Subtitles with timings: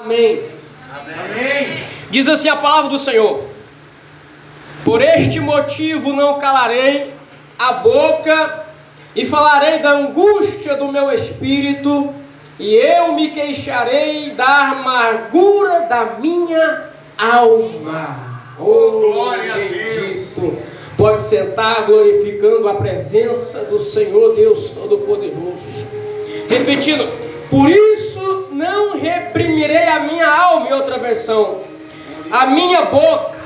[0.00, 0.44] Amém.
[0.94, 1.84] Amém.
[2.08, 3.42] Diz assim a palavra do Senhor:
[4.84, 7.12] Por este motivo não calarei
[7.58, 8.64] a boca
[9.16, 12.14] e falarei da angústia do meu espírito,
[12.60, 18.40] e eu me queixarei da amargura da minha alma.
[18.56, 20.58] Oh, glória bendito.
[20.96, 25.88] Pode sentar glorificando a presença do Senhor Deus Todo-Poderoso.
[26.48, 27.08] Repetindo,
[27.50, 31.60] por isso não reprimirei a minha alma, em outra versão,
[32.28, 33.38] a minha boca,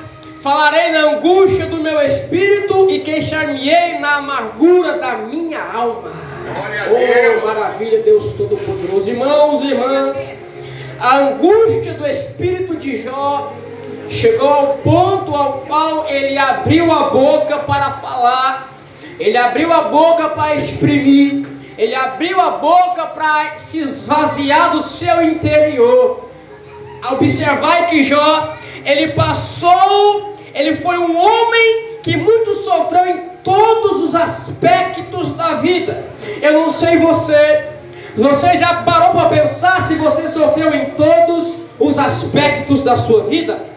[0.43, 6.11] falarei na angústia do meu espírito e queixar-me-ei na amargura da minha alma.
[6.91, 9.11] Oh, maravilha, Deus Todo-Poderoso.
[9.11, 10.41] Irmãos e irmãs,
[10.99, 13.53] a angústia do espírito de Jó
[14.09, 18.73] chegou ao ponto ao qual ele abriu a boca para falar,
[19.21, 21.47] ele abriu a boca para exprimir,
[21.79, 26.31] ele abriu a boca para se esvaziar do seu interior.
[27.11, 28.55] Observar que Jó,
[28.85, 36.05] ele passou, ele foi um homem que muito sofreu em todos os aspectos da vida.
[36.41, 37.67] Eu não sei você,
[38.17, 43.73] você já parou para pensar se você sofreu em todos os aspectos da sua vida?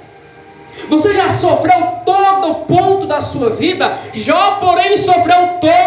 [0.89, 3.97] Você já sofreu todo o ponto da sua vida?
[4.13, 5.25] Jó, porém, sofreu.
[5.25, 5.84] Jó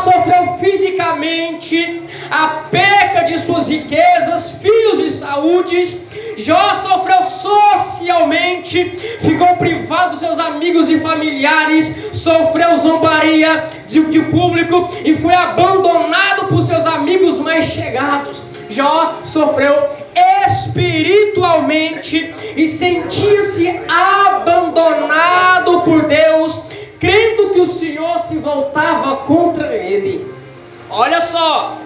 [0.00, 6.00] sofreu fisicamente a perca de suas riquezas, filhos e saúdes.
[6.36, 14.88] Jó sofreu socialmente, ficou privado dos seus amigos e familiares, sofreu zombaria de, de público
[15.04, 18.42] e foi abandonado por seus amigos mais chegados.
[18.70, 19.74] Jó sofreu
[20.46, 26.69] espiritualmente e sentia-se abandonado por Deus,
[27.00, 30.32] crendo que o Senhor se voltava contra ele.
[30.90, 31.78] Olha só,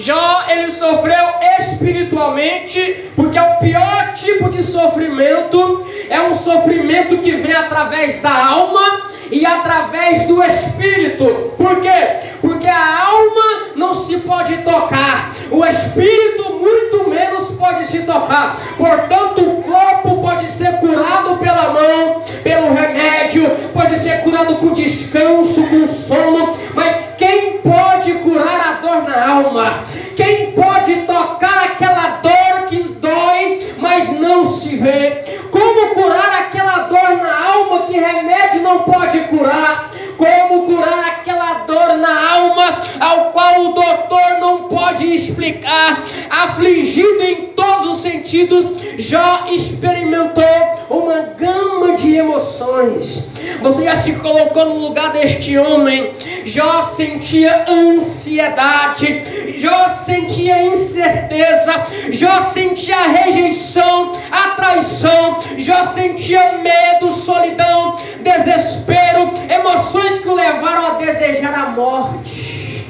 [0.00, 1.26] Jó ele sofreu
[1.58, 8.46] espiritualmente, porque é o pior tipo de sofrimento, é um sofrimento que vem através da
[8.46, 11.52] alma e através do espírito.
[11.58, 12.16] Por quê?
[12.40, 18.56] Porque a alma não se pode tocar, o espírito muito menos pode se tocar.
[18.78, 25.62] Portanto, o corpo pode ser curado pela mão, pelo remédio, pode ser curado com descanso,
[25.64, 29.84] com sono, mas quem pode curar a dor na alma?
[30.16, 35.24] Quem pode tocar aquela dor que dói, mas não se vê?
[35.50, 39.90] Como curar aquela dor na alma que remédio não pode curar?
[40.20, 46.04] Como curar aquela dor na alma ao qual o doutor não pode explicar?
[46.28, 48.66] Afligido em todos os sentidos,
[48.98, 50.44] Jó experimentou
[50.90, 53.30] uma gama de emoções.
[53.62, 56.12] Você já se colocou no lugar deste homem?
[56.44, 67.96] Jó sentia ansiedade, Jó sentia incerteza, Jó sentia rejeição, a traição, Jó sentia medo, solidão,
[68.22, 72.86] desespero, emoções que o levaram a desejar a morte.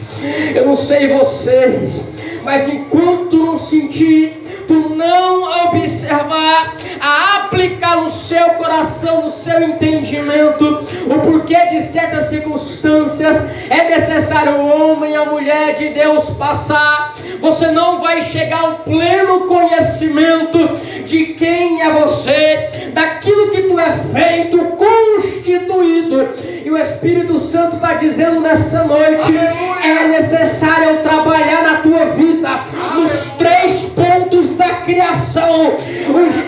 [0.55, 4.40] Eu não sei vocês, mas enquanto não sentir
[4.71, 12.27] tu não observar, a aplicar no seu coração, no seu entendimento, o porquê de certas
[12.27, 17.17] circunstâncias é necessário o homem e a mulher de Deus passar.
[17.41, 20.59] Você não vai chegar ao pleno conhecimento
[21.05, 26.29] de quem é você, daquilo que tu é feito, constituído.
[26.65, 30.05] E o Espírito Santo está dizendo nessa noite: Aleluia.
[30.05, 32.49] é necessário trabalhar na tua vida,
[32.95, 35.77] nos três pontos da criação.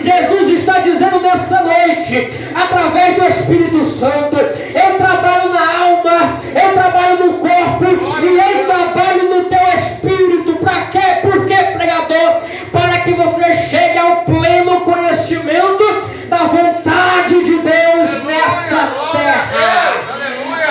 [0.03, 7.25] Jesus está dizendo nessa noite, através do Espírito Santo: eu trabalho na alma, eu trabalho
[7.25, 7.85] no corpo
[8.21, 10.55] e eu trabalho no teu espírito.
[10.57, 11.21] Para quê?
[11.23, 12.41] Por quê, pregador?
[12.71, 15.83] Para que você chegue ao pleno conhecimento
[16.27, 19.93] da vontade de Deus nessa terra.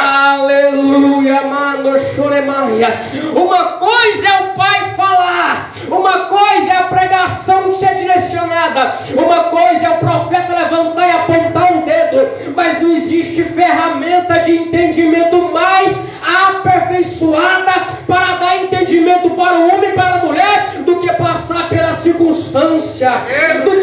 [0.01, 2.95] Aleluia, mano, choremaia.
[3.35, 6.27] Uma coisa é o Pai falar, uma
[6.93, 12.93] pregação ser direcionada, uma coisa é o profeta levantar e apontar o dedo, mas não
[12.93, 17.73] existe ferramenta de entendimento mais aperfeiçoada
[18.07, 23.11] para dar entendimento para o homem e para a mulher do que passar pela circunstância,
[23.65, 23.81] do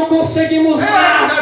[0.00, 1.36] não conseguimos nada.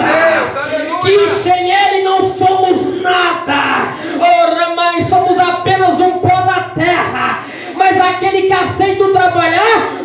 [1.02, 3.94] Que sem Ele não somos nada.
[4.20, 7.44] Ora, mas somos apenas um pó da terra.
[7.76, 9.97] Mas aquele que aceita trabalhar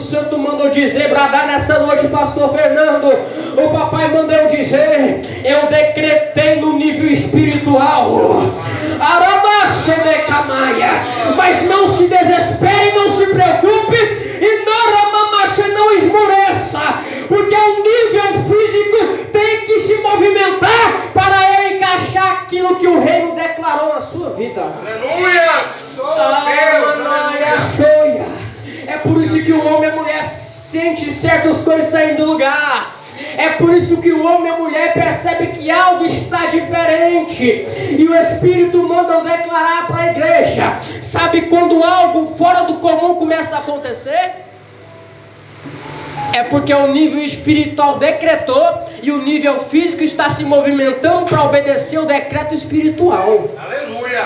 [0.00, 3.06] Santo mandou dizer, bradar nessa noite, Pastor Fernando.
[3.56, 5.20] O papai mandou eu dizer.
[5.44, 8.42] Eu decretei no nível espiritual.
[8.98, 10.90] Aramache de camaia.
[11.36, 13.96] Mas não se desespere, não se preocupe.
[14.40, 16.80] E não ramamache, não esmoreça.
[17.28, 23.34] Porque o nível físico tem que se movimentar para eu encaixar aquilo que o reino
[23.34, 24.62] declarou na sua vida.
[24.62, 25.60] Aleluia.
[26.48, 26.59] É
[29.12, 32.94] por isso que o homem e a mulher sente certas coisas saindo do lugar.
[33.36, 37.44] É por isso que o homem e a mulher percebe que algo está diferente.
[37.98, 40.78] E o Espírito manda declarar para a igreja.
[41.02, 44.49] Sabe quando algo fora do comum começa a acontecer?
[46.32, 51.98] É porque o nível espiritual decretou e o nível físico está se movimentando para obedecer
[51.98, 53.48] o decreto espiritual.
[53.58, 54.24] Aleluia.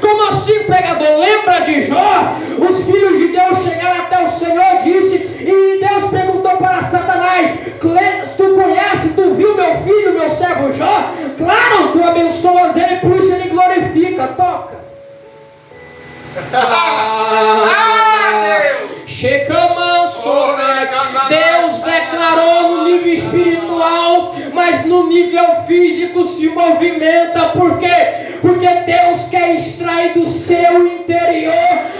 [0.00, 1.18] Como assim, pregador?
[1.18, 2.36] Lembra de Jó?
[2.58, 7.58] Os filhos de Deus chegaram até o Senhor e disse, e Deus perguntou para Satanás:
[7.80, 11.12] Tu conhece, tu viu meu filho, meu servo Jó?
[11.36, 14.28] Claro, tu abençoas ele, por isso ele glorifica.
[14.28, 14.77] Toca.
[21.28, 27.48] Deus declarou no nível espiritual, mas no nível físico se movimenta.
[27.50, 28.38] Por quê?
[28.40, 31.54] Porque Deus quer extrair do seu interior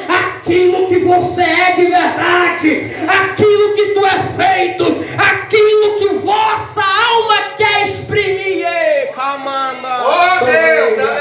[0.09, 7.55] aquilo que você é de verdade, aquilo que tu é feito, aquilo que vossa alma
[7.57, 8.67] quer exprimir.
[9.15, 9.89] Camanda.
[10.05, 11.18] Oh Deus,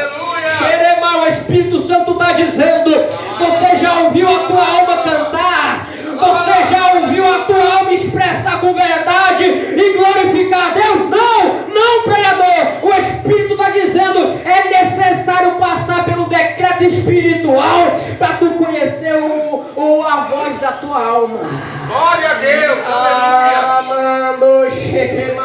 [8.67, 11.09] com verdade e glorificar a Deus?
[11.09, 12.83] Não, não, pregador.
[12.83, 20.03] O Espírito está dizendo: é necessário passar pelo decreto espiritual para tu conhecer o, o,
[20.03, 21.39] a voz da tua alma.
[21.87, 25.36] Glória a Deus, Ah, aleluia.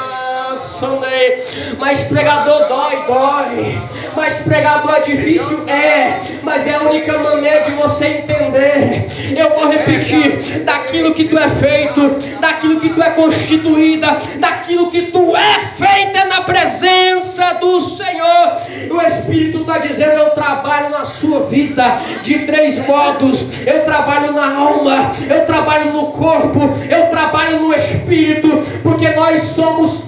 [1.79, 3.83] Mas pregador dói, dói.
[4.17, 6.19] Mas pregador é difícil, é.
[6.43, 9.07] Mas é a única maneira de você entender.
[9.37, 15.03] Eu vou repetir: daquilo que tu é feito, daquilo que tu é constituída, daquilo que
[15.03, 18.57] tu é feita na presença do Senhor.
[18.91, 23.67] O Espírito está dizendo: Eu trabalho na sua vida de três modos.
[23.67, 26.61] Eu trabalho na alma, eu trabalho no corpo,
[26.91, 28.49] eu trabalho no espírito,
[28.83, 30.03] porque nós somos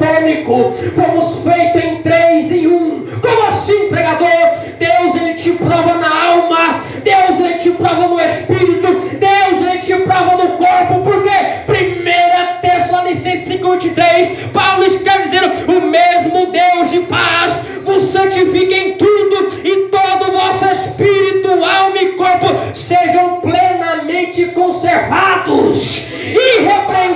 [0.00, 3.06] tricotômico, fomos feitos em três em um.
[3.20, 4.28] Como assim, pregador?
[4.78, 8.88] Deus ele te prova na alma, Deus ele te prova no espírito,
[9.18, 11.30] Deus ele te prova no corpo, porque
[11.66, 19.50] primeira Tessalonicenses 5:23, Paulo está dizendo: o mesmo Deus de paz vos santifique em tudo
[19.64, 27.09] e todo o vosso espírito, alma e corpo sejam plenamente conservados, irrepreensíveis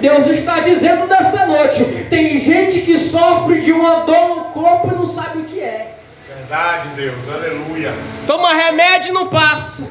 [0.00, 4.94] Deus está dizendo nessa noite: tem gente que sofre de uma dor no corpo e
[4.94, 5.94] não sabe o que é.
[6.28, 7.92] Verdade, Deus, aleluia.
[8.26, 9.88] Toma remédio e não passa.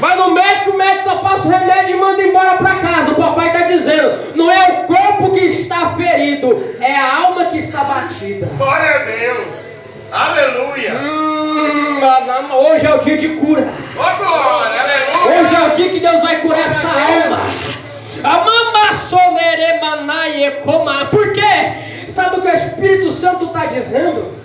[0.00, 3.12] Vai no médico, o médico só passa o remédio e manda embora para casa.
[3.12, 7.58] O papai está dizendo: não é o corpo que está ferido, é a alma que
[7.58, 8.48] está batida.
[8.56, 9.67] Glória a Deus.
[10.10, 10.94] Aleluia.
[10.94, 12.00] Hum,
[12.54, 13.68] hoje é o dia de cura.
[15.20, 15.40] Aleluia.
[15.40, 17.38] Hoje é o dia que Deus vai curar essa alma.
[21.10, 22.08] Por quê?
[22.08, 24.37] Sabe o que o Espírito Santo está dizendo?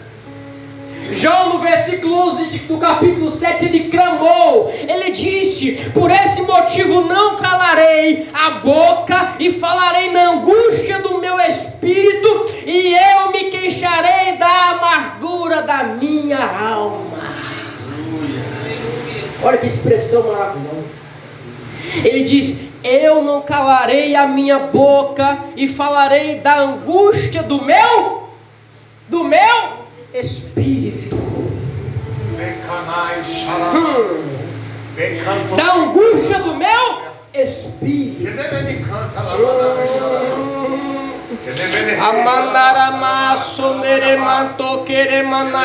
[1.12, 7.36] João, no versículo 11 do capítulo 7, ele clamou, ele disse: Por esse motivo não
[7.38, 14.72] calarei a boca e falarei na angústia do meu espírito, e eu me queixarei da
[14.72, 17.04] amargura da minha alma.
[19.44, 21.04] Olha que expressão maravilhosa.
[22.04, 28.30] Ele diz: Eu não calarei a minha boca e falarei da angústia do meu,
[29.10, 29.84] do meu
[30.14, 30.83] espírito.
[35.56, 37.02] Da angústia do meu
[37.34, 38.24] espírito.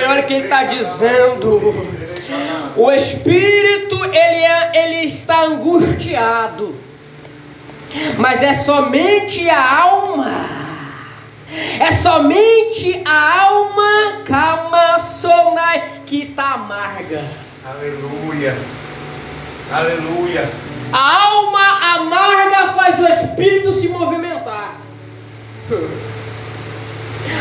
[0.08, 1.74] Olha o que ele está dizendo.
[2.76, 6.74] O espírito ele, é, ele está angustiado,
[8.18, 10.46] mas é somente a alma.
[11.80, 14.22] É somente a alma.
[14.24, 17.22] Kamassonai que está amarga.
[17.64, 18.56] Aleluia.
[19.70, 20.50] Aleluia.
[20.90, 24.76] A alma amarga faz o espírito se movimentar.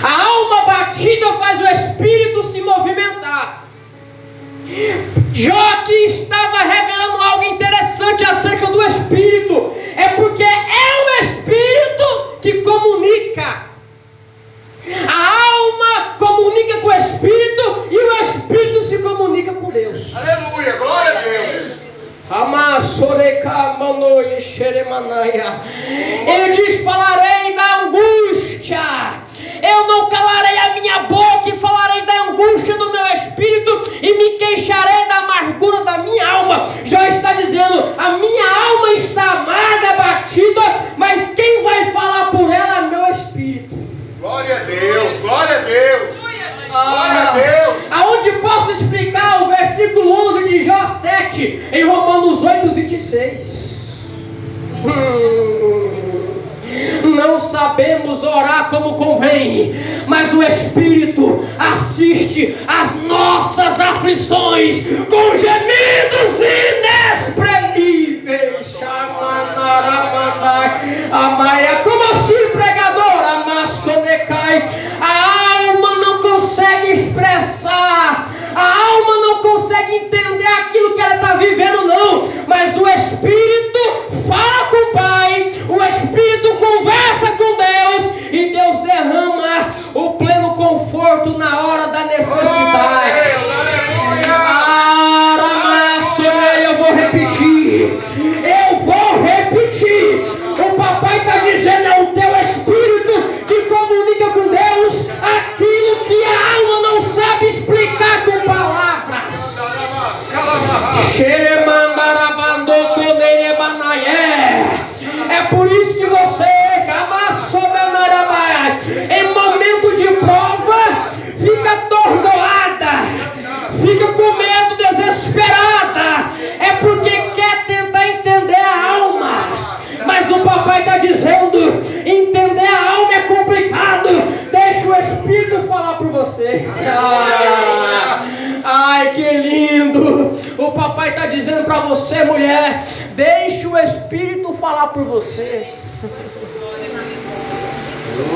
[0.04, 3.64] A alma batida faz o espírito se movimentar.
[5.34, 9.74] Jó aqui estava revelando algo interessante acerca do espírito.
[9.96, 13.68] É porque é o espírito que comunica.
[15.08, 20.16] A alma comunica com o Espírito e o Espírito se comunica com Deus.
[20.16, 21.88] Aleluia, glória a Deus.
[26.28, 28.80] Ele diz: Falarei da angústia,
[29.64, 34.30] eu não calarei a minha boca e falarei da angústia do meu espírito e me
[34.38, 36.68] queixarei da amargura da minha alma.
[36.84, 40.62] Já está dizendo: a minha alma está amarga, batida,
[40.98, 43.87] mas quem vai falar por ela é meu espírito.
[44.20, 46.16] Glória a Deus, glória a Deus.
[46.18, 46.48] Glória a
[47.30, 47.76] Ah, Deus.
[47.92, 53.42] aonde posso explicar o versículo 11 de Jó 7 em Romanos 8, 26?
[54.86, 55.88] Hum,
[57.16, 59.74] Não sabemos orar como convém,
[60.08, 68.68] mas o Espírito assiste às nossas aflições com gemidos inexprimíveis.
[68.78, 71.08] Xamanaramandai.
[71.12, 71.78] Amaia,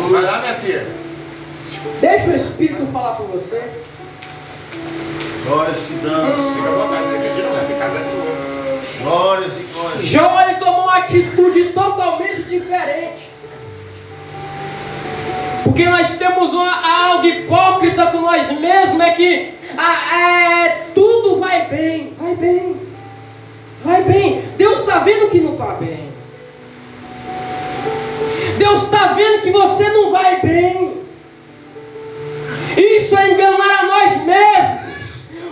[0.10, 0.88] Vai lá, minha filha.
[2.00, 3.62] Deixa o Espírito falar por você.
[5.46, 6.56] Glórias te damos.
[6.56, 9.04] Fica à vontade, você acredita, a casa é sua.
[9.04, 10.06] Glórias e glórias.
[10.06, 13.30] Jó ele tomou uma atitude totalmente diferente.
[15.64, 21.68] Porque nós temos uma, algo hipócrita com nós mesmos, é que ah, é, tudo vai
[21.68, 22.76] bem, vai bem,
[23.86, 24.42] vai bem.
[24.58, 26.11] Deus está vendo que não está bem.
[28.62, 31.02] Deus está vendo que você não vai bem.
[32.78, 34.82] Isso é enganar a nós mesmos.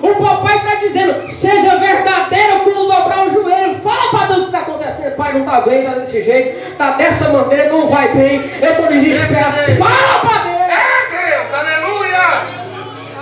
[0.04, 3.82] O papai está dizendo: seja verdadeiro quando dobrar o joelho.
[3.82, 5.16] Fala para Deus o que está acontecendo.
[5.16, 8.48] Pai, não está bem, está desse jeito, está dessa maneira, não vai bem.
[8.62, 9.58] Eu estou desesperado.
[9.78, 10.60] Fala para Deus.
[10.70, 12.42] É Deus, aleluia!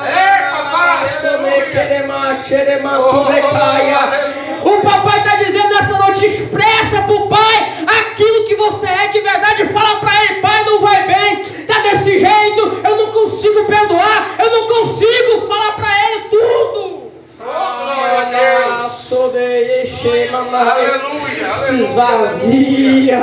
[0.06, 1.08] É, papai,
[3.96, 4.48] aleluia!
[4.66, 9.22] O papai está dizendo nessa noite: expressa para o pai aquilo que você é de
[9.22, 9.66] verdade.
[9.66, 14.52] Fala para ele: pai, não vai bem, está desse jeito, eu não consigo perdoar, eu
[14.52, 17.12] não consigo falar para ele tudo.
[17.40, 17.88] Oh!
[18.28, 23.20] Aleluia, Se aleluia, esvazia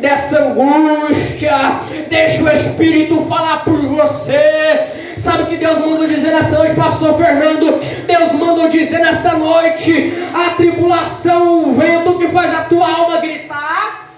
[0.00, 4.84] dessa angústia, deixa o Espírito falar por você.
[5.18, 7.80] Sabe o que Deus mandou dizer nessa noite, Pastor Fernando?
[8.06, 8.32] Deus
[8.68, 14.08] dizer nessa noite: a tribulação, o vento que faz a tua alma gritar.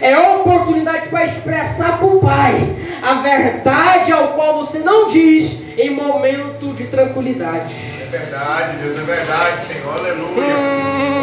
[0.00, 5.90] É oportunidade para expressar para o Pai a verdade ao qual você não diz em
[5.90, 7.95] momento de tranquilidade.
[8.06, 10.54] É verdade, Deus, é verdade, Senhor, aleluia!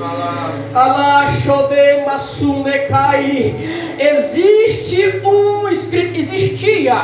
[0.74, 3.54] Alaxodema sunecai.
[4.00, 6.95] Existe um existia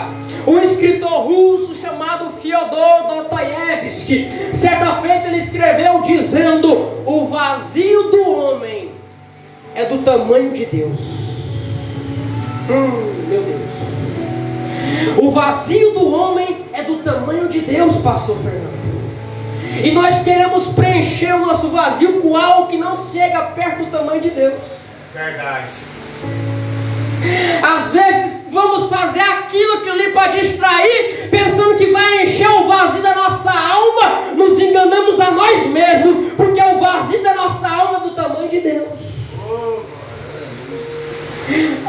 [0.48, 4.30] um escritor russo chamado Fyodor Dostoiévski.
[4.54, 8.90] Certa feita ele escreveu dizendo: "O vazio do homem
[9.76, 11.37] é do tamanho de Deus."
[12.70, 13.62] Hum, meu Deus.
[15.18, 18.78] O vazio do homem é do tamanho de Deus, pastor Fernando.
[19.84, 24.22] E nós queremos preencher o nosso vazio com algo que não chega perto do tamanho
[24.22, 24.62] de Deus.
[25.14, 25.68] Verdade.
[27.62, 33.02] Às vezes vamos fazer aquilo que ali para distrair, pensando que vai encher o vazio
[33.02, 38.02] da nossa alma, nos enganamos a nós mesmos, porque o vazio da nossa alma é
[38.02, 38.88] do tamanho de Deus.
[39.48, 39.80] Oh,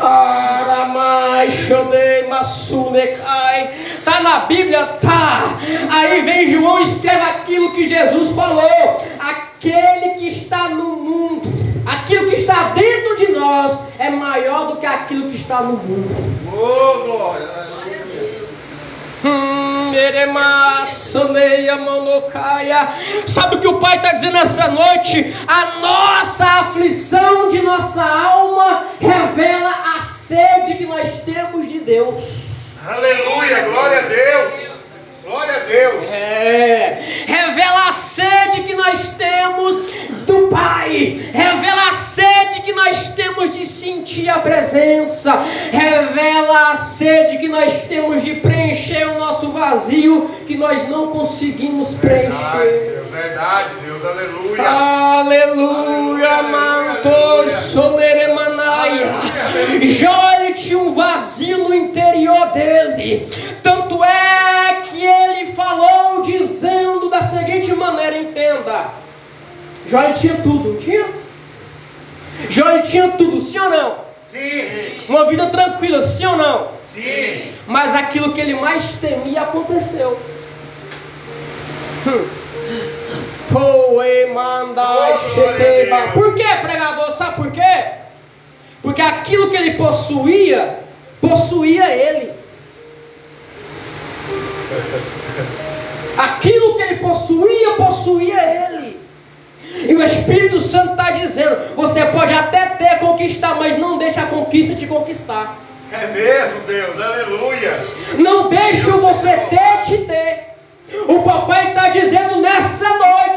[0.01, 3.71] Aramai, Shodei, Masunekai.
[4.05, 4.85] Tá na Bíblia?
[5.01, 5.59] Tá.
[5.91, 9.03] Aí vem João e escreve aquilo que Jesus falou.
[9.19, 11.49] Aquele que está no mundo,
[11.87, 16.15] aquilo que está dentro de nós, é maior do que aquilo que está no mundo.
[16.53, 17.49] Oh, glória.
[19.25, 19.58] Hum.
[23.27, 25.35] Sabe o que o Pai está dizendo essa noite?
[25.47, 32.49] A nossa aflição de nossa alma revela a sede que nós temos de Deus.
[32.87, 34.78] aleluia, glória a Deus!
[35.29, 36.11] Glória a Deus!
[36.11, 39.77] É, revela a sede que nós temos
[40.27, 47.37] do Pai, revela a sede que nós temos de sentir a presença, revela a sede
[47.37, 52.95] que nós temos de preencher o nosso vazio que nós não conseguimos Verdade, preencher.
[52.95, 54.69] Deus, verdade, Deus, aleluia!
[54.69, 57.57] Aleluia, Aleluia, manto aleluia.
[57.57, 59.11] soleremanaia.
[59.15, 59.91] Aleluia.
[59.93, 63.29] Jó ele tinha um vazio no interior dele.
[63.63, 68.89] Tanto é que ele falou dizendo da seguinte maneira, entenda.
[69.87, 71.07] Jó ele tinha tudo, não tinha?
[72.51, 74.09] Jó ele tinha tudo, sim ou não?
[74.27, 76.69] Sim, Uma vida tranquila, sim ou não?
[76.85, 80.19] sim, Mas aquilo que ele mais temia aconteceu.
[82.07, 82.27] Hum.
[86.13, 87.13] Por que, pregador?
[87.13, 87.85] Sabe por quê?
[88.83, 90.81] Porque aquilo que ele possuía,
[91.21, 92.33] possuía ele.
[96.17, 99.01] Aquilo que ele possuía, possuía ele.
[99.89, 104.27] E o Espírito Santo está dizendo: você pode até ter conquistar, mas não deixa a
[104.27, 105.59] conquista te conquistar.
[105.93, 107.79] é mesmo, Deus, aleluia!
[108.19, 110.49] Não deixa você ter te ter.
[111.07, 112.41] O papai está dizendo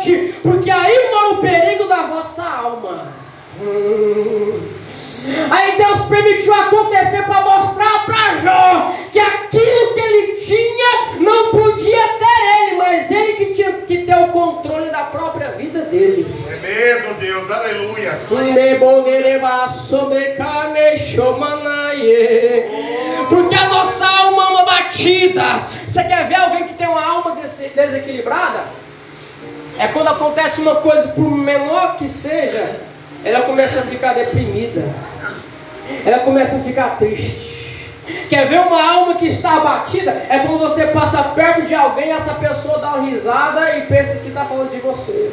[0.02, 3.08] noite, porque aí mora o perigo da vossa alma.
[5.52, 12.08] Aí Deus permitiu acontecer para mostrar para Jó que aquilo que ele tinha não podia
[12.18, 16.26] ter ele, mas ele que tinha que ter o controle da própria vida dele.
[16.50, 18.16] É mesmo, Deus, aleluia!
[23.30, 25.68] Porque a nossa alma ama abatida.
[25.88, 27.38] Você quer ver alguém que tem uma alma
[27.76, 28.81] desequilibrada?
[29.78, 32.82] É quando acontece uma coisa, por menor que seja,
[33.24, 34.84] ela começa a ficar deprimida,
[36.06, 37.90] ela começa a ficar triste.
[38.30, 40.12] Quer ver uma alma que está abatida?
[40.30, 44.30] É quando você passa perto de alguém, essa pessoa dá uma risada e pensa que
[44.30, 45.32] está falando de você,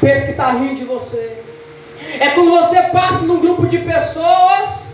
[0.00, 1.38] pensa que está rindo de você.
[2.20, 4.87] É quando você passa num grupo de pessoas,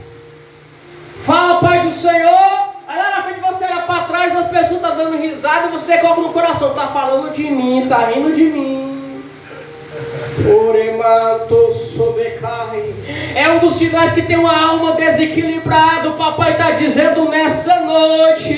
[1.25, 4.91] fala Pai do Senhor, aí lá na frente você olha para trás, as pessoas estão
[4.91, 8.45] tá dando risada e você coloca no coração, está falando de mim, está rindo de
[8.45, 9.23] mim.
[13.35, 16.11] É um dos sinais que tem uma alma desequilibrada.
[16.11, 18.53] O papai está dizendo nessa noite.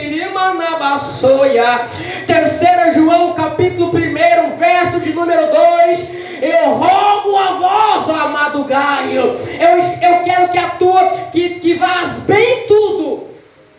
[2.27, 6.26] Terceira João, capítulo 1, verso de número 2.
[6.43, 9.21] Eu rogo a vós, amado Gaio.
[9.21, 13.27] Eu, eu quero que a tua, que, que vás bem tudo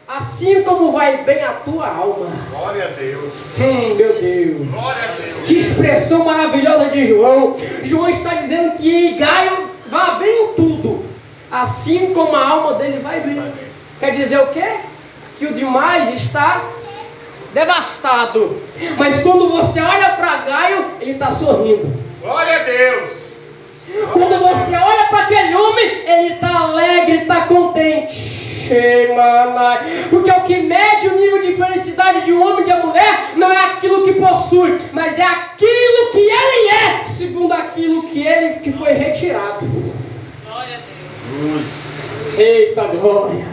[0.08, 2.28] assim como vai bem a tua alma.
[2.50, 3.34] Glória a Deus.
[3.60, 4.68] Hum, meu Deus.
[4.70, 5.44] Glória a Deus.
[5.46, 7.56] Que expressão maravilhosa de João.
[7.84, 11.06] João está dizendo que Gaio vá bem em tudo,
[11.52, 13.36] assim como a alma dele vai bem.
[13.36, 13.68] Vai bem.
[14.00, 14.80] Quer dizer o quê?
[15.38, 16.64] Que o demais está
[17.54, 18.62] devastado.
[18.98, 22.07] Mas quando você olha para Gaio, ele está sorrindo.
[22.22, 23.10] Glória a Deus.
[24.12, 28.68] Quando você olha para aquele homem, ele está alegre, está contente.
[30.10, 33.32] Porque o que mede o nível de felicidade de um homem e de uma mulher
[33.38, 38.56] não é aquilo que possui, mas é aquilo que ele é, segundo aquilo que ele
[38.56, 39.66] que foi retirado.
[40.46, 40.80] Glória a
[41.40, 41.72] Deus.
[42.38, 43.46] Eita glória.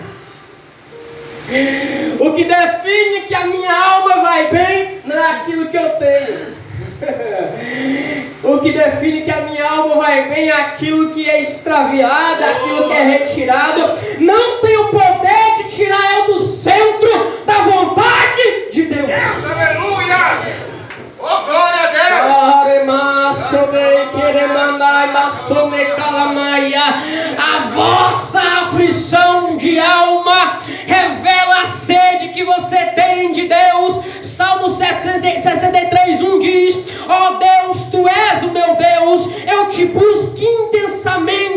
[2.19, 6.64] O que define que a minha alma vai bem não é aquilo que eu tenho.
[8.43, 12.89] o que define que a minha alma vai bem é aquilo que é extraviado, aquilo
[12.89, 13.81] que é retirado.
[14.21, 19.11] Não tem o poder de tirar eu do centro da vontade de Deus.
[19.11, 19.94] aleluia!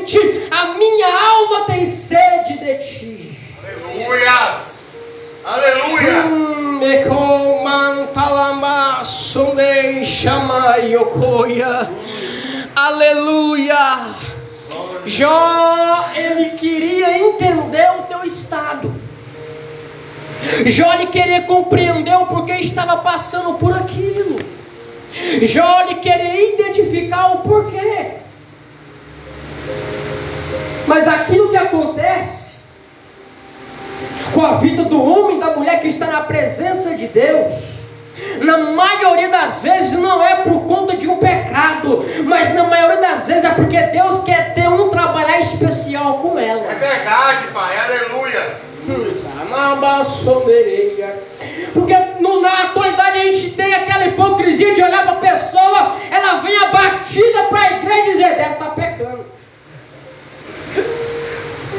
[0.07, 3.37] Intensamente, a minha alma tem sede de ti.
[3.63, 4.55] Aleluia!
[5.43, 6.25] Aleluia!
[6.25, 6.79] Hum,
[12.75, 14.15] Aleluia!
[15.05, 18.93] Jó, ele queria entender o teu estado.
[20.65, 24.37] Jó ele queria compreender o porquê estava passando por aquilo.
[25.41, 28.26] Jó ele queria identificar o porquê.
[30.87, 32.55] Mas aquilo que acontece
[34.33, 37.77] com a vida do homem e da mulher que está na presença de Deus,
[38.41, 43.27] na maioria das vezes não é por conta de um pecado, mas na maioria das
[43.27, 46.71] vezes é porque Deus quer ter um trabalhar especial com ela.
[46.71, 48.57] É verdade, Pai, aleluia.
[51.73, 56.41] Porque no, na atualidade a gente tem aquela hipocrisia de olhar para a pessoa, ela
[56.41, 59.25] vem abatida para a igreja e dizer: deve estar tá pecando.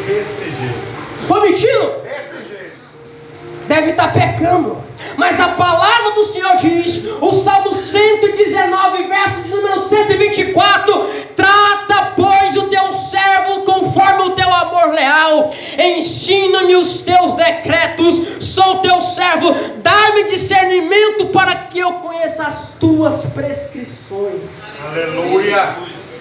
[0.09, 0.89] Desse jeito.
[1.21, 2.03] Estou mentindo?
[2.03, 2.79] Desse jeito.
[3.67, 4.79] Deve estar tá pecando.
[5.19, 12.57] Mas a palavra do Senhor diz, o Salmo 119, verso de número 124: Trata, pois,
[12.57, 19.55] o teu servo conforme o teu amor leal, ensina-me os teus decretos, sou teu servo,
[19.83, 24.63] dá-me discernimento para que eu conheça as tuas prescrições.
[24.83, 25.77] Aleluia!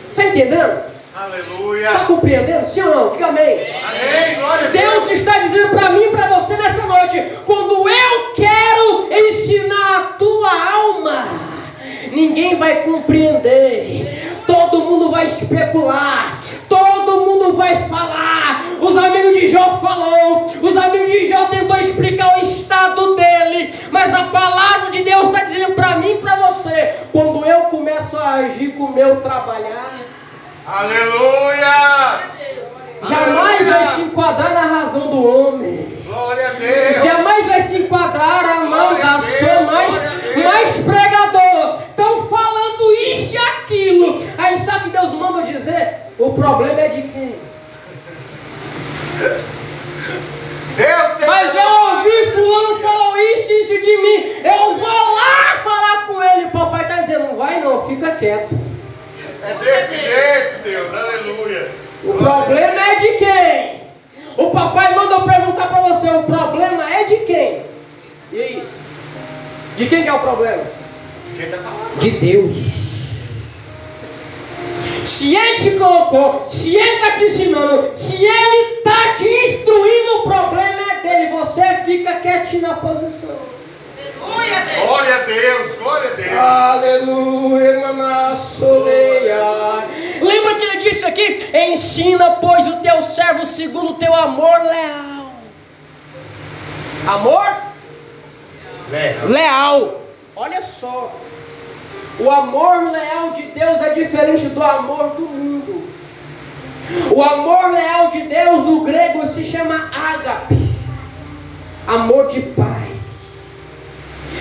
[0.10, 0.97] Está entendendo?
[1.17, 1.93] Aleluia.
[1.93, 2.63] Está compreendendo?
[2.67, 3.10] Sim ou não?
[3.10, 3.75] Diga amém.
[3.84, 4.36] Amém.
[4.36, 9.97] Glória Deus está dizendo para mim e para você nessa noite: quando eu quero ensinar
[9.97, 11.27] a tua alma,
[12.12, 14.43] ninguém vai compreender.
[14.45, 16.38] Todo mundo vai especular,
[16.69, 18.63] todo mundo vai falar.
[18.80, 24.13] Os amigos de Jó falou, os amigos de Jó tentou explicar o estado dele, mas
[24.13, 28.36] a palavra de Deus está dizendo para mim e para você: quando eu começo a
[28.36, 29.97] agir com o meu trabalhar,
[30.67, 32.19] Aleluia!
[33.08, 33.73] Jamais Aleluia.
[33.73, 36.03] vai se enquadrar na razão do homem.
[36.06, 37.03] Glória a Deus.
[37.06, 39.93] Jamais vai se enquadrar a mão da sua mais,
[40.43, 41.80] mais pregador.
[41.89, 44.21] Estão falando isso e aquilo.
[44.38, 45.99] Aí sabe que Deus manda dizer?
[46.19, 47.39] O problema é de quem?
[50.75, 54.41] Deus Mas eu ouvi fulano falou isso e isso de mim.
[54.43, 56.45] Eu vou lá falar com ele.
[56.47, 58.67] O papai está dizendo, não vai não, fica quieto.
[59.43, 60.27] É desse jeito,
[60.67, 61.71] Deus, aleluia.
[62.03, 63.82] O problema é de quem?
[64.36, 67.63] O papai mandou perguntar para você: o problema é de quem?
[68.34, 68.63] E aí?
[69.77, 70.63] De quem que é o problema?
[71.32, 71.99] De quem tá falando?
[71.99, 72.88] De Deus.
[75.06, 80.23] Se Ele te colocou, se Ele está te ensinando, se Ele está te instruindo, o
[80.23, 81.32] problema é dele.
[81.32, 83.38] Você fica quietinho na posição.
[84.15, 84.86] Aleluia, Deus.
[84.88, 86.38] Glória a Deus, glória a Deus.
[86.38, 89.41] Aleluia, manassoleia.
[90.22, 91.50] Lembra que ele disse aqui?
[91.54, 95.32] Ensina, pois, o teu servo segundo o teu amor leal.
[97.08, 97.48] Amor
[98.89, 99.28] Leal.
[99.28, 100.02] leal.
[100.36, 101.12] Olha só.
[102.20, 105.88] O amor leal de Deus é diferente do amor do mundo.
[107.12, 110.76] O amor leal de Deus no grego se chama ágape.
[111.88, 112.77] Amor de pai.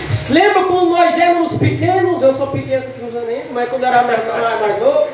[0.08, 2.22] Se Lembra quando nós éramos pequenos?
[2.22, 2.84] Eu sou pequeno,
[3.26, 5.08] nem, mas quando era mais, mais, mais novo.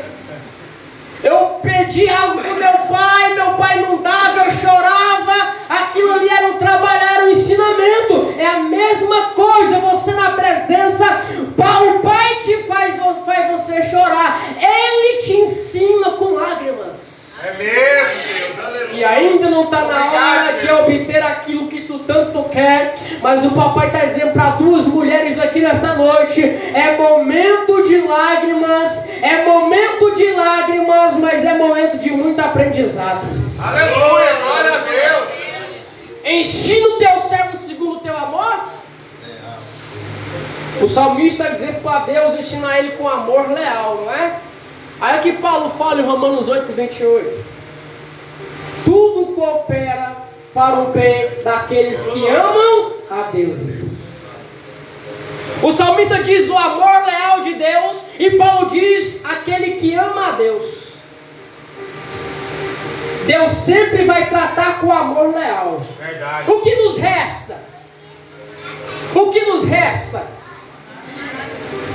[1.22, 5.54] Eu pedi algo pro meu pai, meu pai não dava, eu chorava.
[5.68, 8.34] Aquilo ali era um trabalho, era um ensinamento.
[8.38, 11.06] É a mesma coisa, você na presença,
[11.42, 14.40] o pai te faz, faz você chorar.
[14.60, 16.92] Ele te ensina com lágrimas.
[17.44, 18.94] É mesmo, Deus, aleluia.
[18.94, 23.50] E ainda não está na hora de obter aquilo que tu tanto quer, mas o
[23.52, 30.14] papai está dizendo para duas mulheres aqui nessa noite: é momento de lágrimas, é momento
[30.14, 33.26] de lágrimas, mas é momento de muito aprendizado.
[33.58, 35.28] Aleluia, glória a Deus.
[36.24, 38.64] Ensina o teu servo segundo o teu amor.
[40.80, 44.32] O salmista está dizendo para Deus ensinar ele com amor leal, não é?
[45.00, 47.44] Aí aqui Paulo fala em Romanos 8, 28.
[48.84, 50.21] Tudo coopera
[50.54, 53.82] para o bem daqueles que amam a Deus.
[55.62, 60.32] O salmista diz o amor leal de Deus, e Paulo diz aquele que ama a
[60.32, 60.82] Deus.
[63.26, 65.82] Deus sempre vai tratar com amor leal.
[65.98, 66.50] Verdade.
[66.50, 67.56] O que nos resta?
[69.14, 70.26] O que nos resta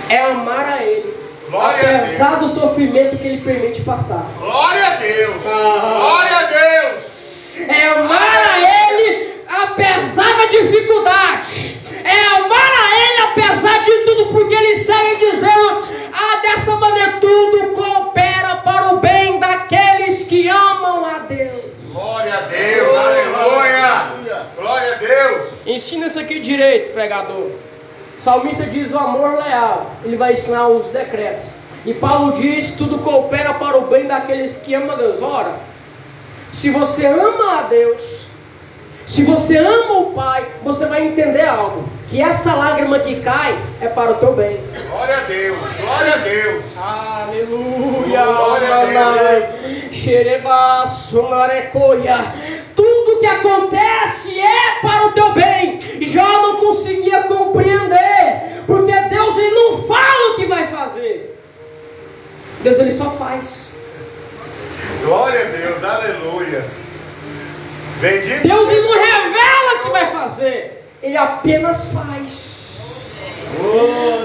[0.10, 1.14] é amar a Ele,
[1.50, 4.26] Glória apesar do sofrimento que Ele permite passar.
[4.40, 5.42] Glória a Deus.
[5.46, 5.98] Ah.
[6.00, 7.17] Glória a Deus.
[7.68, 11.78] É amar a Ele apesar da dificuldade.
[12.04, 17.74] É amar a Ele apesar de tudo, porque Ele segue dizendo: Ah, dessa maneira tudo
[17.74, 21.66] coopera para o bem daqueles que amam a Deus.
[21.92, 22.98] Glória a Deus.
[22.98, 24.08] Aleluia.
[24.56, 25.52] Glória a Deus.
[25.66, 27.52] Ensina isso aqui direito, pregador.
[28.18, 29.92] Salmista diz o amor leal.
[30.04, 31.46] Ele vai ensinar os decretos.
[31.86, 35.22] E Paulo diz: tudo coopera para o bem daqueles que amam a Deus.
[35.22, 35.56] Ora,
[36.58, 38.30] se você ama a Deus,
[39.06, 43.88] se você ama o Pai, você vai entender algo: que essa lágrima que cai é
[43.88, 44.60] para o teu bem.
[44.90, 45.58] Glória a Deus.
[45.80, 46.64] Glória a Deus.
[46.76, 48.76] Aleluia, Glória
[49.90, 49.94] a.
[49.94, 52.18] Xerebaço, narecoia.
[52.76, 55.80] Tudo que acontece é para o teu bem.
[56.02, 61.40] Jó não conseguia compreender, porque Deus ele não fala o que vai fazer.
[62.64, 63.77] Deus ele só faz.
[65.04, 65.84] Glória a Deus.
[65.84, 66.66] Aleluia.
[68.00, 68.48] Bendito.
[68.48, 70.84] Deus ele não revela o que vai fazer.
[71.02, 72.58] Ele apenas faz.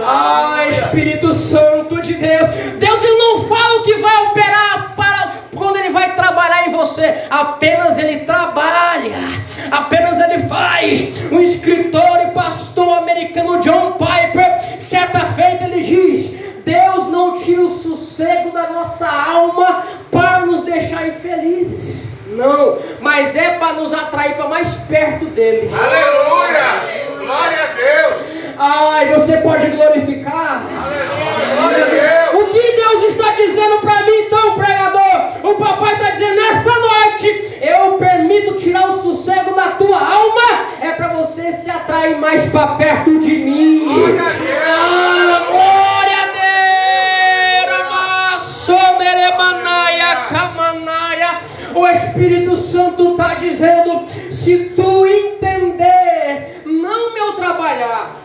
[0.05, 2.51] Ah, Espírito Santo de Deus.
[2.79, 7.15] Deus ele não fala o que vai operar para quando ele vai trabalhar em você.
[7.31, 9.17] Apenas ele trabalha.
[9.71, 11.31] Apenas ele faz.
[11.31, 17.71] O escritor e pastor americano John Piper, certa feita ele diz: Deus não tira o
[17.71, 22.09] sossego da nossa alma para nos deixar infelizes.
[22.29, 25.71] Não, mas é para nos atrair para mais perto dele.
[25.75, 27.19] Aleluia.
[27.19, 28.33] Glória a Deus.
[28.59, 30.63] Ai, você pode glorificar.
[30.85, 31.57] Aleluia.
[31.57, 32.43] Glória a Deus.
[32.43, 35.03] O que Deus está dizendo para mim, então, pregador?
[35.43, 40.91] O papai está dizendo nessa noite: eu permito tirar o sossego da tua alma, é
[40.93, 43.85] para você se atrair mais para perto de mim.
[43.93, 44.52] Glória a Deus.
[54.43, 58.17] Se tu entender, não meu trabalhar,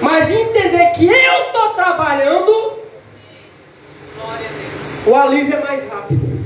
[0.00, 2.78] mas entender que eu estou trabalhando,
[5.06, 6.38] o alívio é mais rápido.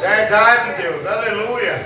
[0.00, 1.04] Verdade, Deus.
[1.04, 1.82] Aleluia.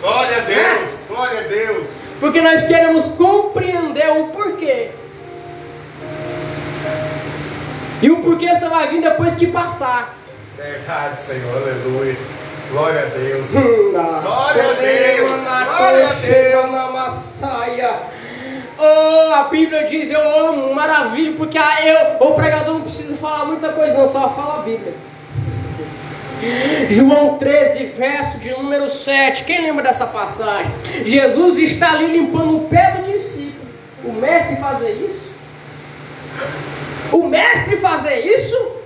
[0.00, 0.96] Glória a Deus.
[1.08, 1.86] Glória a Deus.
[2.20, 4.90] Porque nós queremos compreender o porquê.
[8.00, 10.14] E o porquê só vai vir depois que passar.
[10.56, 11.56] Verdade, Senhor.
[11.56, 12.16] Aleluia.
[12.70, 13.50] Glória a Deus.
[14.22, 16.72] Glória a Deus, glória a Deus.
[18.78, 23.70] Oh, a Bíblia diz eu amo, maravilha, porque eu, o pregador não precisa falar muita
[23.70, 24.92] coisa, não, só fala a Bíblia.
[26.90, 29.44] João 13, verso de número 7.
[29.44, 30.70] Quem lembra dessa passagem?
[31.04, 33.66] Jesus está ali limpando o pé do discípulo.
[34.04, 35.32] O mestre fazer isso?
[37.12, 38.76] O mestre fazer isso?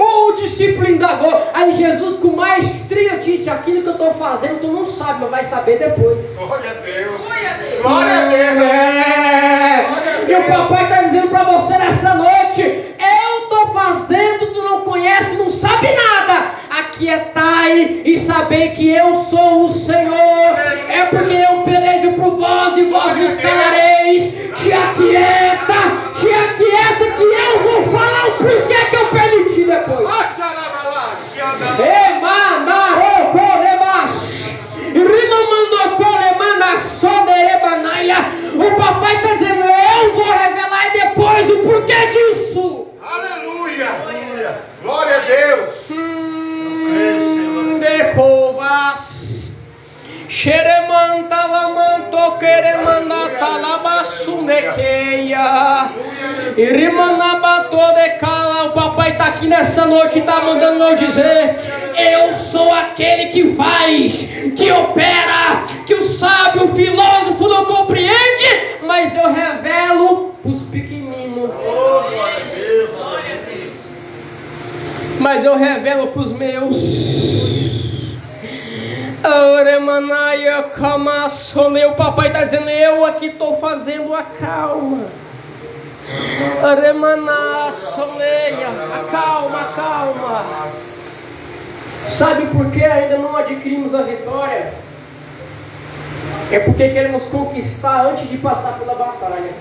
[0.00, 1.50] Ou o discípulo indagou?
[1.52, 5.44] Aí Jesus, com maestria, disse: Aquilo que eu estou fazendo, tu não sabe, mas vai
[5.44, 6.36] saber depois.
[6.36, 7.20] Glória a Deus.
[7.20, 7.82] Glória a Deus.
[7.82, 8.62] Glória a Deus.
[8.62, 10.00] É.
[10.26, 15.32] E o papai está dizendo para você nessa noite: Eu estou fazendo, tu não conhece,
[15.32, 16.50] tu não sabe nada.
[16.70, 20.56] Aquietai e saber que eu sou o Senhor.
[20.88, 23.59] É porque eu pelejo por vós e vós me escalareis.
[59.70, 61.54] Nessa noite está mandando eu dizer:
[61.96, 69.14] Eu sou aquele que faz, que opera, que o sábio, o filósofo não compreende, mas
[69.14, 71.50] eu revelo os pequeninos.
[75.20, 77.20] Mas eu revelo para os meus.
[79.22, 85.19] Auremanaia Kamassone, o papai está dizendo, eu aqui estou fazendo a calma.
[86.62, 90.68] Aremanassoneia, a calma, a calma.
[92.02, 94.72] Sabe por que ainda não adquirimos a vitória?
[96.50, 99.52] É porque queremos conquistar antes de passar pela batalha.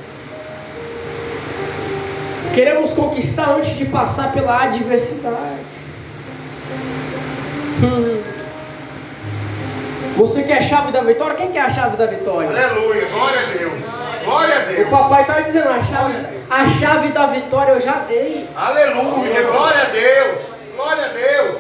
[2.54, 5.36] Queremos conquistar antes de passar pela adversidade.
[7.84, 8.22] Hum.
[10.18, 11.36] Você quer a chave da vitória?
[11.36, 12.50] Quem quer a chave da vitória?
[12.50, 13.06] Aleluia.
[13.06, 13.99] Glória a Deus.
[14.26, 14.90] Glória a O Deus.
[14.90, 16.16] papai está dizendo, a chave,
[16.50, 18.48] a chave da vitória eu já dei.
[18.56, 19.42] Aleluia.
[19.44, 20.42] Glória a Deus.
[20.76, 21.58] Glória a Deus.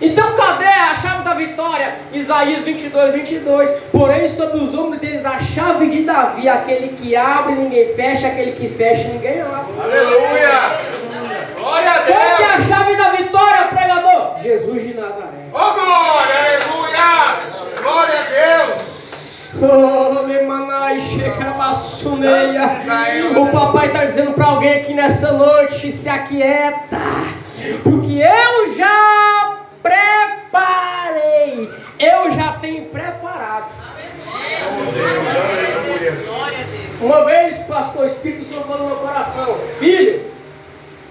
[0.00, 1.94] Então cadê a chave da vitória?
[2.12, 3.70] Isaías 22, 22.
[3.92, 8.52] Porém, sobre os ombros deles a chave de Davi, aquele que abre ninguém fecha, aquele
[8.52, 9.72] que fecha ninguém abre.
[9.82, 10.80] Aleluia.
[11.58, 12.68] Glória a Qual que é a Deus.
[12.68, 14.38] chave da vitória, pregador?
[14.42, 15.46] Jesus de Nazaré.
[15.54, 16.34] Oh, glória.
[16.40, 17.36] Aleluia.
[17.82, 18.82] Glória a Deus.
[23.40, 26.98] O papai está dizendo para alguém aqui nessa noite: se aquieta,
[27.82, 33.66] porque eu já preparei, eu já tenho preparado.
[37.00, 40.22] Uma vez, pastor, o Espírito Santo falou no meu coração: Filho,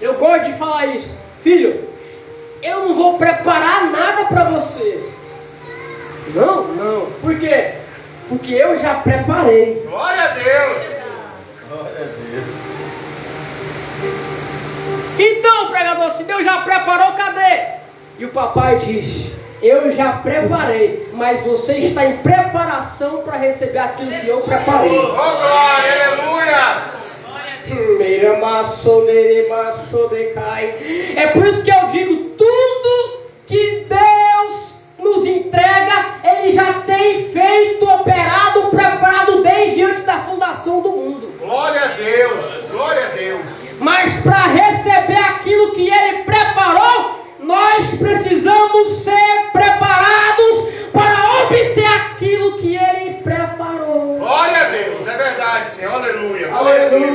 [0.00, 1.18] eu gosto de falar isso.
[1.42, 1.88] Filho,
[2.62, 5.04] eu não vou preparar nada para você.
[6.34, 7.06] Não, não.
[7.22, 7.85] Por quê?
[8.28, 9.82] Porque eu já preparei.
[9.88, 10.82] Glória a Deus.
[11.68, 12.66] Glória a Deus.
[15.18, 17.76] Então, pregador, se Deus já preparou, cadê?
[18.18, 19.30] E o papai diz:
[19.62, 24.98] Eu já preparei, mas você está em preparação para receber aquilo que eu preparei.
[24.98, 26.06] Oh, glória.
[26.10, 26.96] Aleluia.
[31.16, 35.92] É por isso que eu digo: tudo que Deus nos entrega,
[36.24, 38.15] Ele já tem feito, antes
[40.66, 41.32] da fundação do mundo.
[41.38, 42.70] Glória a Deus.
[42.70, 43.46] Glória a Deus.
[43.78, 47.15] Mas para receber aquilo que Ele preparou,
[47.46, 54.18] nós precisamos ser preparados para obter aquilo que Ele preparou.
[54.18, 55.08] Glória a Deus.
[55.08, 55.92] É verdade, Senhor.
[55.92, 56.52] Aleluia.
[56.52, 57.06] Aleluia.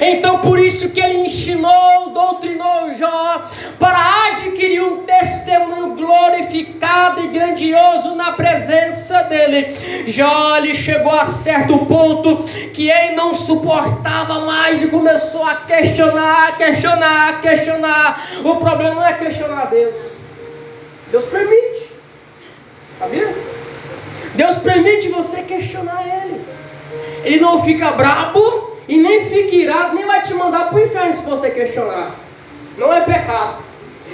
[0.00, 3.42] Então por isso que ele ensinou, doutrinou Jó
[3.78, 9.74] para adquirir um testemunho glorificado e grandioso na presença dele.
[10.06, 12.36] Jó ele chegou a certo ponto
[12.72, 18.28] que ele não suportava mais e começou a questionar, questionar, questionar.
[18.44, 19.94] O problema não é questionar Deus.
[21.10, 21.90] Deus permite.
[22.98, 23.34] Sabia?
[24.34, 26.44] Deus permite você questionar Ele.
[27.24, 31.14] Ele não fica brabo e nem fica irado, nem vai te mandar para o inferno
[31.14, 32.14] se você questionar.
[32.76, 33.62] Não é pecado.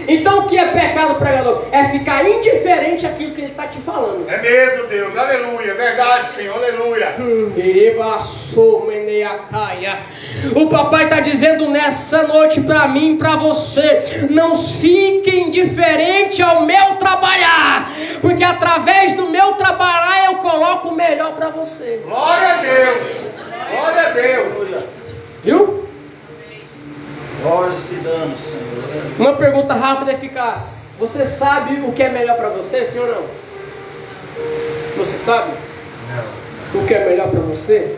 [0.07, 1.65] Então o que é pecado, pregador?
[1.73, 4.29] É ficar indiferente àquilo que ele está te falando.
[4.29, 5.17] É mesmo, Deus.
[5.17, 5.71] Aleluia.
[5.71, 6.55] É verdade, Senhor.
[6.55, 7.15] Aleluia.
[10.55, 16.97] O papai está dizendo nessa noite para mim, para você, não fique indiferente ao meu
[16.97, 17.91] trabalhar,
[18.21, 22.01] porque através do meu trabalhar eu coloco o melhor para você.
[22.05, 23.33] Glória a Deus.
[23.71, 24.85] Glória a Deus.
[25.43, 25.84] Viu?
[29.19, 30.77] Uma pergunta rápida e eficaz.
[30.99, 33.25] Você sabe o que é melhor para você, sim ou não?
[34.97, 35.53] Você sabe
[36.73, 36.81] Não.
[36.81, 37.97] o que é melhor para você?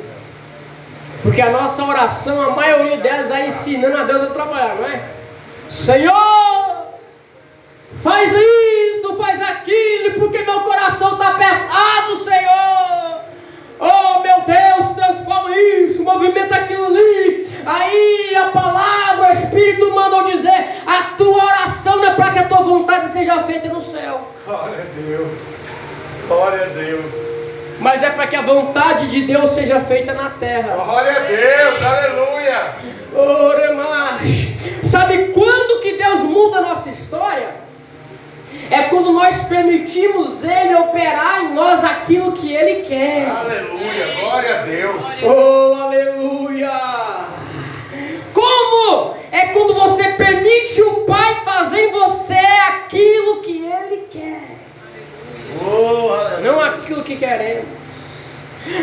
[1.23, 5.01] Porque a nossa oração, a maioria delas é ensinando a Deus a trabalhar, não é?
[5.69, 6.87] Senhor,
[8.03, 13.21] faz isso, faz aquilo, porque meu coração está apertado, Senhor.
[13.79, 17.47] Oh meu Deus, transforma isso, movimenta aquilo ali.
[17.67, 22.49] Aí a palavra, o Espírito mandou dizer: a tua oração não é para que a
[22.49, 25.33] tua vontade seja feita no céu, Glória a Deus.
[26.29, 27.13] Glória a Deus.
[27.81, 30.75] mas é para que a vontade de Deus seja feita na terra.
[30.77, 31.83] Glória a Deus.
[31.83, 32.73] Aleluia.
[33.15, 34.49] Oremais.
[34.85, 37.66] Sabe quando que Deus muda a nossa história?
[38.71, 43.29] É quando nós permitimos Ele operar em nós aquilo que Ele quer.
[43.29, 44.15] Aleluia.
[44.21, 45.03] Glória a Deus.
[45.23, 46.71] Oh, aleluia!
[48.35, 49.15] Como?
[49.31, 54.43] É quando você permite o Pai fazer em você aquilo que Ele quer.
[55.63, 56.53] Oh, aleluia.
[56.53, 57.77] Não aquilo que queremos.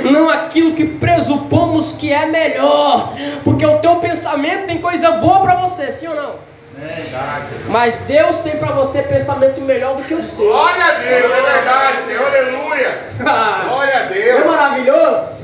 [0.05, 3.13] Não aquilo que presupomos que é melhor.
[3.43, 6.52] Porque o teu pensamento tem coisa boa para você, sim ou não?
[6.83, 7.45] Verdade.
[7.67, 10.45] Mas Deus tem para você pensamento melhor do que o seu.
[10.47, 11.31] Glória a Deus.
[11.31, 12.25] É verdade, Senhor.
[12.27, 12.97] Aleluia.
[13.19, 14.45] Glória a Não é Deus.
[14.45, 15.43] maravilhoso?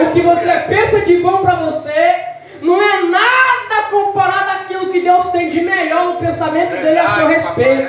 [0.00, 2.16] O que você pensa de bom para você
[2.60, 7.28] não é nada comparado àquilo que Deus tem de melhor no pensamento dele a seu
[7.28, 7.88] Verdade, papai.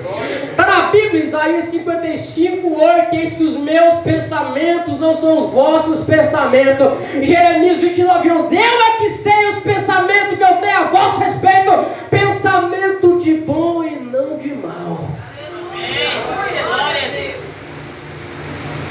[0.00, 6.04] Está na Bíblia, Isaías 55, 8, eis que os meus pensamentos não são os vossos
[6.04, 6.88] pensamentos.
[7.22, 11.72] Jeremias 29, 11, eu é que sei os pensamentos que eu tenho a vosso respeito,
[12.08, 15.00] pensamento de bom e não de mal.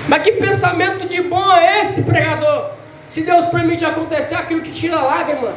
[0.08, 2.72] Mas que pensamento de bom é esse, pregador?
[3.08, 5.54] Se Deus permite acontecer aquilo que tira lágrima.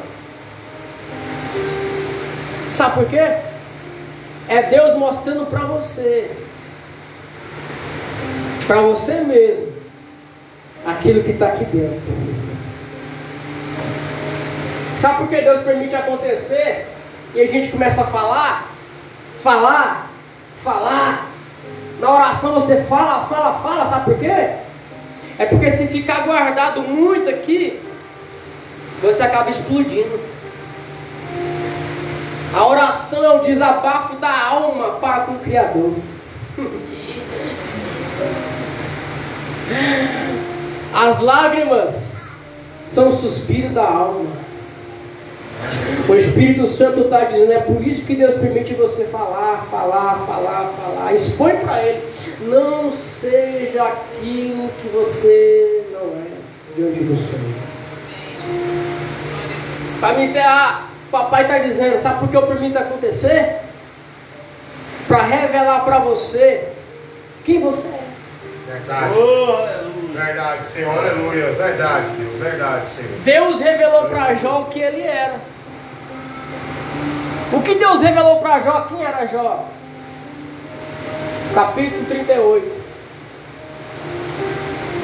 [2.75, 3.52] Sabe por quê?
[4.49, 6.31] É Deus mostrando para você,
[8.67, 9.73] para você mesmo,
[10.85, 12.13] aquilo que está aqui dentro.
[14.99, 16.87] Sabe por que Deus permite acontecer?
[17.35, 18.71] E a gente começa a falar,
[19.43, 20.11] falar,
[20.63, 21.29] falar.
[21.99, 24.51] Na oração você fala, fala, fala, sabe por quê?
[25.39, 27.81] É porque se ficar guardado muito aqui,
[29.01, 30.32] você acaba explodindo.
[32.55, 35.95] A oração é o desabafo da alma para com o Criador.
[40.93, 42.23] As lágrimas
[42.85, 44.31] são o suspiro da alma.
[46.09, 50.73] O Espírito Santo está dizendo, é por isso que Deus permite você falar, falar, falar,
[50.77, 51.15] falar.
[51.15, 52.03] Expõe para Ele.
[52.43, 56.27] Não seja aquilo que você não é
[56.77, 57.63] diante do Senhor.
[60.01, 63.61] Para me encerrar, papai está dizendo, sabe por que eu permito acontecer?
[65.07, 66.69] Para revelar para você
[67.45, 68.03] quem você é.
[68.67, 69.13] Verdade.
[69.15, 70.25] Oh, aleluia.
[70.25, 70.99] Verdade, Senhor.
[70.99, 71.53] Aleluia.
[71.53, 72.41] Verdade, Deus.
[72.41, 73.11] Verdade, Senhor.
[73.25, 75.35] Deus revelou para Jó o que ele era.
[77.53, 78.87] O que Deus revelou para Jó?
[78.89, 79.69] Quem era Jó?
[81.55, 82.83] Capítulo 38.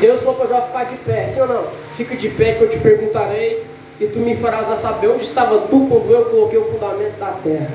[0.01, 1.67] Deus falou para Jó ficar de pé, sim ou não?
[1.97, 3.67] Fica de pé que eu te perguntarei
[4.01, 7.33] e tu me farás a saber onde estava tu quando eu coloquei o fundamento da
[7.43, 7.71] terra.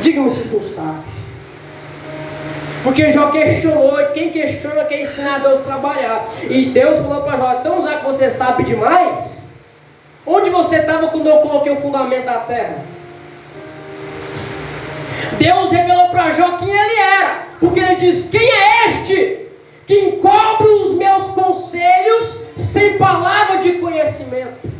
[0.00, 1.20] Diga-me se tu sabes.
[2.82, 6.26] Porque Jó questionou, e quem questiona quer ensinar a Deus a trabalhar.
[6.48, 9.44] E Deus falou para Jó: então já que você sabe demais,
[10.26, 12.78] onde você estava quando eu coloquei o fundamento da terra?
[15.38, 19.39] Deus revelou para Jó quem ele era, porque ele diz: Quem é este
[19.90, 24.70] que encobre os meus conselhos sem palavra de conhecimento?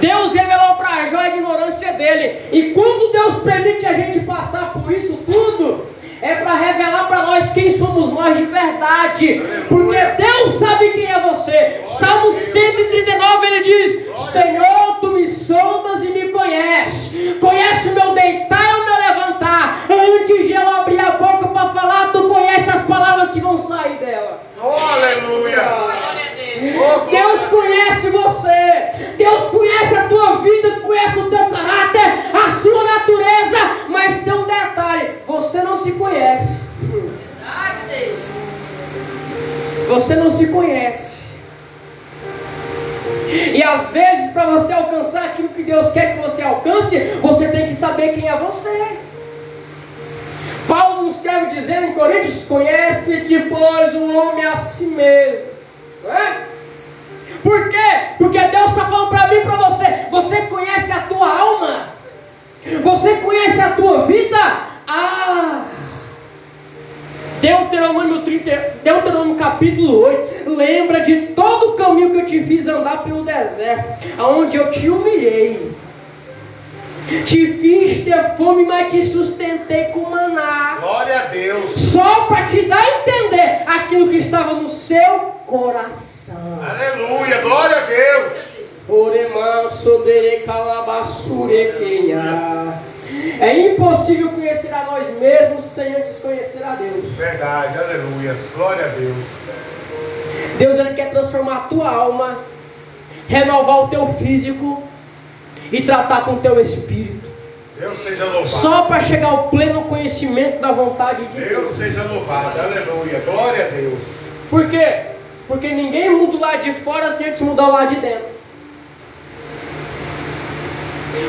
[0.00, 2.38] Deus revelou para Jó a ignorância dele.
[2.52, 5.84] E quando Deus permite a gente passar por isso tudo,
[6.22, 9.42] é para revelar para nós quem somos nós de verdade.
[9.68, 11.82] Porque Deus sabe quem é você.
[11.84, 17.38] Salmo 139 ele diz: Senhor, tu me sondas e me conheces.
[17.40, 19.84] Conhece o meu deitar e o meu levantar.
[19.90, 23.96] Antes de eu abrir a boca para falar, tu conhece as palavras que vão sair
[23.96, 24.40] dela.
[24.62, 26.31] Oh, aleluia.
[27.10, 27.42] Deus.
[27.46, 32.00] Conhece você, Deus conhece a tua vida, conhece o teu caráter,
[32.32, 33.58] a sua natureza,
[33.88, 36.60] mas tem um detalhe: você não se conhece.
[36.80, 38.32] Verdade, Deus.
[39.88, 41.12] Você não se conhece.
[43.54, 47.66] E às vezes, para você alcançar aquilo que Deus quer que você alcance, você tem
[47.66, 48.98] que saber quem é você.
[50.68, 55.51] Paulo nos escreve dizendo em Coríntios: Conhece-te, pois, o homem a si mesmo.
[57.42, 57.76] Por quê?
[58.18, 60.06] Porque Deus está falando para mim e para você.
[60.10, 61.88] Você conhece a tua alma?
[62.82, 64.38] Você conhece a tua vida?
[64.86, 65.64] Ah!
[67.40, 68.50] Deuteronômio, 30,
[68.84, 70.50] Deuteronômio capítulo 8.
[70.50, 74.88] Lembra de todo o caminho que eu te fiz andar pelo deserto, aonde eu te
[74.88, 75.72] humilhei.
[77.26, 80.78] Te fiz ter fome, mas te sustentei com maná.
[80.80, 81.80] Glória a Deus.
[81.80, 86.58] Só para te dar a entender aquilo que estava no seu coração.
[86.62, 87.40] Aleluia.
[87.40, 88.52] Glória a Deus.
[93.40, 97.04] É impossível conhecer a nós mesmos sem antes conhecer a Deus.
[97.16, 97.78] Verdade.
[97.78, 98.36] Aleluia.
[98.54, 99.24] Glória a Deus.
[100.58, 102.38] Deus ele quer transformar a tua alma,
[103.28, 104.82] renovar o teu físico
[105.72, 107.30] e tratar com o teu espírito.
[107.78, 108.48] Deus seja louvado.
[108.48, 111.48] Só para chegar ao pleno conhecimento da vontade de Deus.
[111.48, 112.60] Deus seja louvado.
[112.60, 113.20] Aleluia.
[113.20, 113.98] Glória a Deus.
[114.50, 115.06] Por quê?
[115.48, 118.32] Porque ninguém muda o lado de fora sem antes mudar o lado de dentro.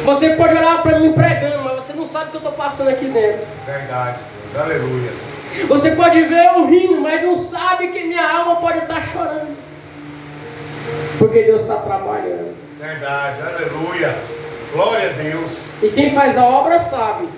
[0.06, 2.89] Você pode olhar para mim pregando, mas você não sabe o que eu estou passando
[2.89, 3.46] aqui dentro.
[3.66, 4.20] Verdade,
[4.52, 4.64] Deus.
[4.64, 5.12] Aleluia.
[5.68, 9.56] Você pode ver eu rindo, mas não sabe que minha alma pode estar chorando.
[11.18, 12.62] Porque Deus está trabalhando.
[12.84, 13.41] Verdade.
[13.41, 14.13] Aleluia.
[14.73, 15.61] Glória a Deus.
[15.81, 17.29] E quem faz a obra sabe.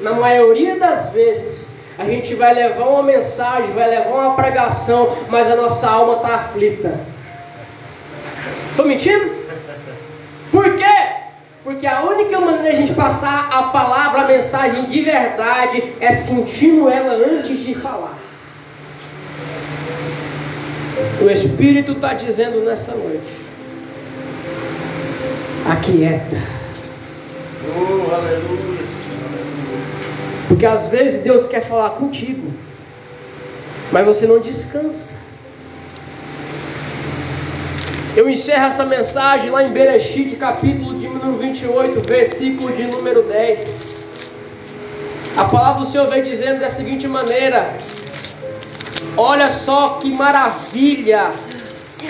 [0.00, 5.50] Na maioria das vezes, a gente vai levar uma mensagem, vai levar uma pregação, mas
[5.50, 7.00] a nossa alma está aflita.
[8.70, 9.28] Estou mentindo?
[10.52, 10.84] Por quê?
[11.64, 16.12] Porque a única maneira de a gente passar a palavra, a mensagem de verdade, é
[16.12, 18.16] sentindo ela antes de falar.
[21.20, 23.46] O Espírito está dizendo nessa noite:
[25.70, 26.36] aquieta.
[27.76, 29.86] Oh, aleluia, Senhor, aleluia.
[30.48, 32.52] Porque às vezes Deus quer falar contigo,
[33.92, 35.16] mas você não descansa.
[38.16, 43.96] Eu encerro essa mensagem lá em Bereshit, capítulo de número 28, versículo de número 10.
[45.36, 47.76] A palavra do Senhor vem dizendo da seguinte maneira:
[49.18, 51.30] Olha só que maravilha!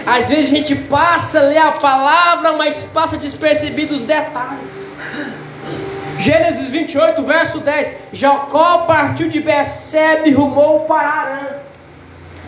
[0.04, 4.76] Às vezes a gente passa a ler a palavra, mas passa despercebido os detalhes.
[6.18, 7.92] Gênesis 28, verso 10.
[8.12, 11.46] Jacó partiu de Becebe e rumou para Arã.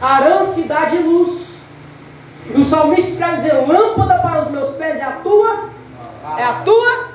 [0.01, 1.59] Arã, cidade e luz.
[2.47, 5.69] E o salmista escreve dizendo: Lâmpada para os meus pés é a tua?
[6.37, 7.09] É a tua?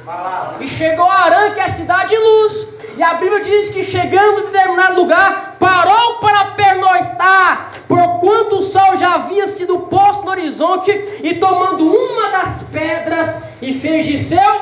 [0.59, 2.72] E chegou a Arã, que é a cidade e luz.
[2.95, 8.95] E a Bíblia diz que chegando em determinado lugar, parou para pernoitar, porquanto o sol
[8.97, 10.91] já havia sido posto no horizonte,
[11.23, 14.61] e tomando uma das pedras, e fez de seu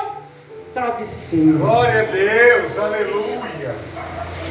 [0.74, 1.58] travesseiro.
[1.58, 2.80] Glória a Deus.
[2.80, 3.76] Aleluia.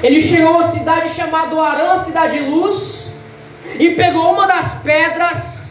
[0.03, 3.14] Ele chegou a cidade chamada Arã, cidade de luz,
[3.78, 5.70] e pegou uma das pedras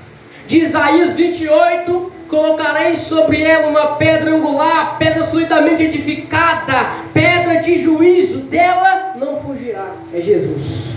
[0.50, 8.40] de Isaías 28, colocarei sobre ela uma pedra angular, pedra solidamente edificada, pedra de juízo,
[8.40, 9.92] dela não fugirá.
[10.12, 10.96] É Jesus.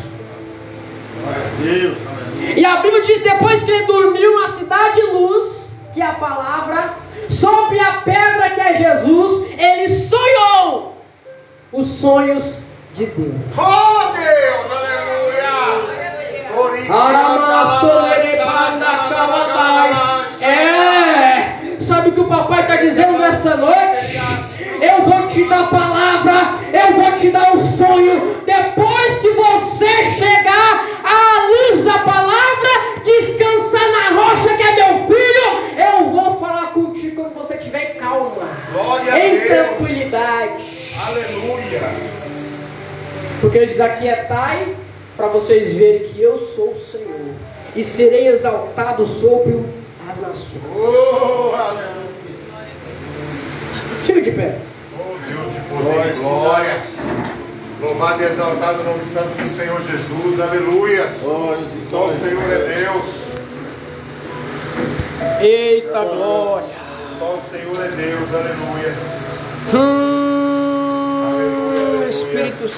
[1.21, 1.99] Glória Deus.
[2.57, 6.15] E a Bíblia diz depois que ele dormiu na cidade de luz, que é a
[6.15, 6.95] palavra,
[7.29, 10.97] sobre a pedra que é Jesus, ele sonhou
[11.73, 12.61] os sonhos
[12.95, 13.35] de Deus.
[13.59, 14.73] Oh Deus.
[16.89, 18.32] Aleluia.
[20.41, 24.21] É, sabe o que o papai está dizendo nessa noite?
[24.81, 26.33] Eu vou te dar a palavra,
[26.73, 28.43] eu vou te dar o sonho.
[28.45, 35.79] Depois que você chegar à luz da palavra, descansar na rocha que é meu filho,
[35.79, 40.97] eu vou falar contigo quando você estiver em calma, Glória em tranquilidade.
[41.07, 41.81] Aleluia.
[43.41, 44.75] Porque ele diz: Aquietai
[45.17, 47.35] para vocês verem que eu sou o Senhor
[47.75, 49.59] e serei exaltado sobre
[50.09, 50.63] as nações.
[50.77, 51.93] Oh, aleluia.
[54.05, 54.59] Fica de pé.
[54.99, 56.77] Oh Deus de poder e glória.
[57.81, 60.41] Louvado e exaltado o nome santo do Senhor Jesus.
[60.41, 61.07] Aleluia.
[61.23, 62.23] Glórias e Só o glórias.
[62.23, 63.05] Senhor é Deus.
[65.41, 66.67] Eita glória.
[67.19, 68.29] Só o Senhor é Deus.
[68.35, 68.95] Aleluia.
[69.75, 72.09] Hum, Aleluia, aleluia.
[72.09, 72.73] Espírito Santo.